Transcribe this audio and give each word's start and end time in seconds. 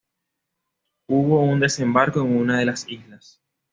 Hubo 1.07 1.43
un 1.43 1.59
desembarco 1.59 2.21
en 2.21 2.35
una 2.35 2.57
de 2.57 2.65
las 2.65 2.89
islas. 2.89 3.39